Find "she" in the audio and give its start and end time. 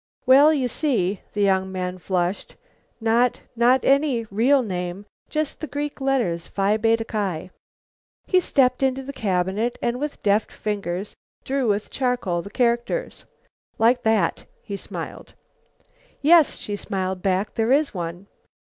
16.57-16.75